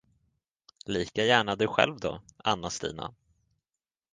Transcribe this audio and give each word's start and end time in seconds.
Lika 0.87 1.23
gärna 1.23 1.55
du 1.55 1.67
själv 1.67 1.99
då, 1.99 2.21
Anna 2.37 2.69
Stina. 2.69 3.13